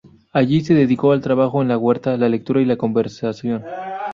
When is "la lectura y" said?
2.17-2.65